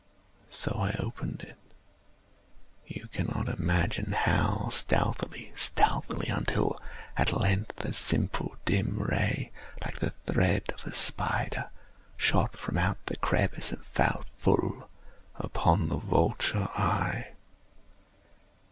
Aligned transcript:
So 0.49 0.71
I 0.79 0.95
opened 0.97 1.43
it—you 2.87 3.07
cannot 3.09 3.47
imagine 3.47 4.13
how 4.13 4.69
stealthily, 4.69 5.53
stealthily—until, 5.55 6.81
at 7.15 7.39
length 7.39 7.85
a 7.85 7.93
simple 7.93 8.55
dim 8.65 8.97
ray, 8.97 9.51
like 9.85 9.99
the 9.99 10.15
thread 10.25 10.63
of 10.73 10.85
the 10.85 10.95
spider, 10.95 11.69
shot 12.17 12.57
from 12.57 12.79
out 12.79 12.97
the 13.05 13.17
crevice 13.17 13.71
and 13.71 13.85
fell 13.85 14.23
full 14.39 14.89
upon 15.35 15.87
the 15.89 15.97
vulture 15.97 16.67
eye. 16.75 17.33